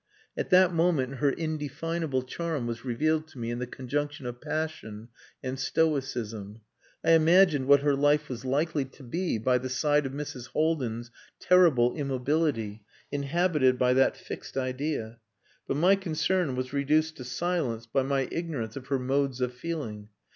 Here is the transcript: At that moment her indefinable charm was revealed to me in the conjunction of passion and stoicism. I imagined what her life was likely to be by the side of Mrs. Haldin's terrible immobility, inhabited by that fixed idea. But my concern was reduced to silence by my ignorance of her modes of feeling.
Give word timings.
At 0.35 0.49
that 0.49 0.73
moment 0.73 1.17
her 1.17 1.29
indefinable 1.29 2.23
charm 2.23 2.65
was 2.65 2.83
revealed 2.83 3.27
to 3.27 3.37
me 3.37 3.51
in 3.51 3.59
the 3.59 3.67
conjunction 3.67 4.25
of 4.25 4.41
passion 4.41 5.09
and 5.43 5.59
stoicism. 5.59 6.61
I 7.03 7.11
imagined 7.11 7.67
what 7.67 7.81
her 7.81 7.93
life 7.95 8.27
was 8.27 8.43
likely 8.43 8.83
to 8.85 9.03
be 9.03 9.37
by 9.37 9.59
the 9.59 9.69
side 9.69 10.07
of 10.07 10.11
Mrs. 10.11 10.47
Haldin's 10.53 11.11
terrible 11.39 11.95
immobility, 11.95 12.83
inhabited 13.11 13.77
by 13.77 13.93
that 13.93 14.17
fixed 14.17 14.57
idea. 14.57 15.19
But 15.67 15.77
my 15.77 15.95
concern 15.95 16.55
was 16.55 16.73
reduced 16.73 17.17
to 17.17 17.23
silence 17.23 17.85
by 17.85 18.01
my 18.01 18.27
ignorance 18.31 18.75
of 18.75 18.87
her 18.87 18.97
modes 18.97 19.39
of 19.39 19.53
feeling. 19.53 20.09